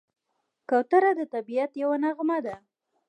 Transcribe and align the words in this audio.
کوتره 0.69 1.11
د 1.19 1.21
طبیعت 1.33 1.71
یوه 1.81 1.97
نغمه 2.03 2.37
ده. 2.45 2.55